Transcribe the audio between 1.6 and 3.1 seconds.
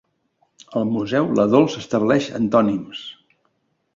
estableix antònims.